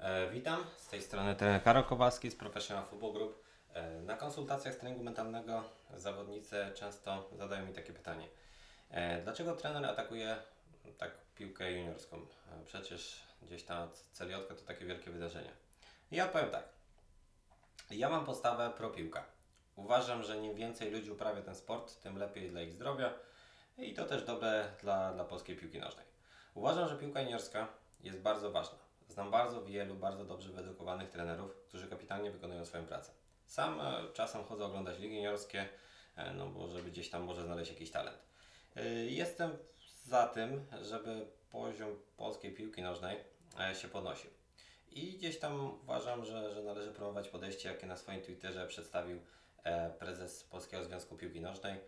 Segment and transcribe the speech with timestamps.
[0.00, 3.44] E, witam, z tej strony trener Karol Kowalski z Professional Football Group.
[3.74, 5.64] E, na konsultacjach z treningu mentalnego
[5.96, 8.28] zawodnicy często zadają mi takie pytanie.
[8.90, 10.36] E, dlaczego trener atakuje
[10.98, 12.26] tak piłkę juniorską?
[12.64, 15.50] Przecież gdzieś ta celiotka to takie wielkie wydarzenie.
[16.12, 16.64] I ja powiem tak.
[17.90, 19.24] Ja mam postawę pro piłka.
[19.76, 23.12] Uważam, że im więcej ludzi uprawia ten sport, tym lepiej dla ich zdrowia
[23.78, 26.06] i to też dobre dla, dla polskiej piłki nożnej.
[26.54, 27.68] Uważam, że piłka juniorska
[28.00, 28.89] jest bardzo ważna.
[29.20, 33.10] Znam bardzo wielu, bardzo dobrze wyedukowanych trenerów, którzy kapitalnie wykonują swoją pracę.
[33.46, 35.68] Sam e, czasem chodzę oglądać ligi juniorskie,
[36.16, 38.18] e, no bo żeby gdzieś tam może znaleźć jakiś talent.
[38.76, 39.50] E, Jestem
[40.04, 43.16] za tym, żeby poziom polskiej piłki nożnej
[43.82, 44.30] się podnosił.
[44.90, 49.20] I gdzieś tam uważam, że, że należy promować podejście, jakie na swoim Twitterze przedstawił
[49.98, 51.80] prezes Polskiego Związku Piłki Nożnej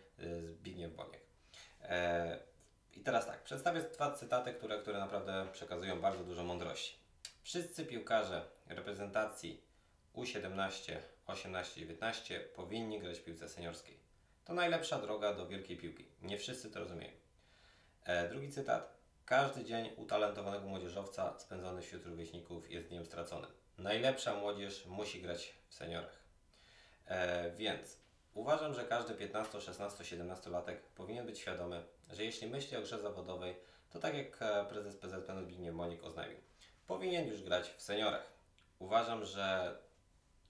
[0.50, 1.20] Zbigniew Boniek.
[2.96, 7.02] I teraz tak, przedstawię dwa cytaty, które, które naprawdę przekazują bardzo dużo mądrości.
[7.42, 9.61] Wszyscy piłkarze reprezentacji
[10.14, 13.98] U17, 18, 19 powinni grać w piłce seniorskiej.
[14.44, 16.05] To najlepsza droga do wielkiej piłki.
[16.22, 17.12] Nie wszyscy to rozumieją.
[18.05, 18.97] E, drugi cytat.
[19.25, 23.50] Każdy dzień utalentowanego młodzieżowca spędzony wśród rówieśników jest dniem straconym.
[23.78, 26.22] Najlepsza młodzież musi grać w seniorach.
[27.06, 27.98] E, więc
[28.34, 32.98] uważam, że każdy 15, 16, 17 latek powinien być świadomy, że jeśli myśli o grze
[32.98, 33.56] zawodowej,
[33.91, 36.39] to tak jak e, prezes PZPN Zbigniew Monik oznajmił,
[36.86, 38.33] powinien już grać w seniorach.
[38.78, 39.77] Uważam, że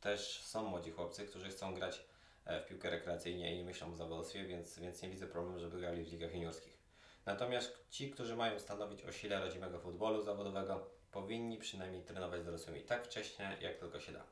[0.00, 2.04] też są młodzi chłopcy, którzy chcą grać
[2.44, 5.80] e, w piłkę rekreacyjnie i nie myślą o zawodowstwie, więc, więc nie widzę problemu, żeby
[5.80, 6.78] grali w ligach juniorskich.
[7.26, 12.80] Natomiast ci, którzy mają stanowić o sile rodzimego futbolu zawodowego, powinni przynajmniej trenować z dorosłymi
[12.80, 14.24] tak wcześnie, jak tylko się da.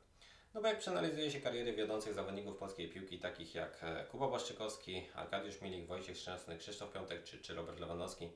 [0.53, 5.07] No bo jak przeanalizuje się kariery wiodących zawodników polskiej piłki, takich jak e, Kuba Błaszczykowski,
[5.15, 8.29] Arkadiusz Milik, Wojciech Szczęsny, Krzysztof Piątek czy, czy Robert Lewandowski,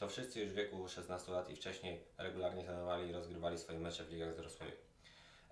[0.00, 4.04] to wszyscy już w wieku 16 lat i wcześniej regularnie trenowali i rozgrywali swoje mecze
[4.04, 4.72] w ligach z dorosłymi.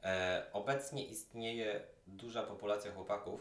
[0.02, 3.40] E, obecnie istnieje duża populacja chłopaków,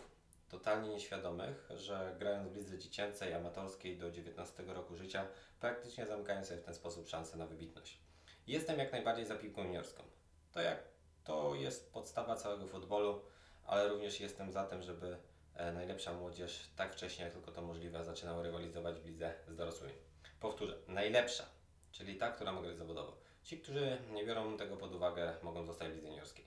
[0.50, 5.28] totalnie nieświadomych, że grając w lidze dziecięcej, amatorskiej do 19 roku życia,
[5.60, 8.00] praktycznie zamykają sobie w ten sposób szansę na wybitność.
[8.48, 10.04] Jestem jak najbardziej za piłką juniorską.
[10.52, 10.84] To, jak,
[11.24, 13.22] to jest podstawa całego futbolu,
[13.66, 15.18] ale również jestem za tym, żeby
[15.56, 20.08] e, najlepsza młodzież tak wcześnie jak tylko to możliwe zaczynała rywalizować w lidze z dorosłymi.
[20.40, 21.46] Powtórzę, najlepsza,
[21.92, 23.18] czyli ta, która ma grać zawodowo.
[23.44, 26.46] Ci, którzy nie biorą tego pod uwagę, mogą zostać w lidze juniorskiej.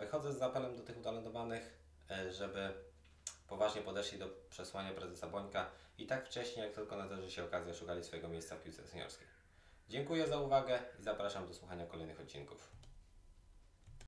[0.00, 1.78] Wychodzę z apelem do tych utalentowanych,
[2.10, 2.72] e, żeby
[3.48, 8.04] poważnie podeszli do przesłania prezesa Bońka i tak wcześnie, jak tylko nadarzy się okazja, szukali
[8.04, 9.26] swojego miejsca w piłce seniorskiej.
[9.88, 12.81] Dziękuję za uwagę i zapraszam do słuchania kolejnych odcinków.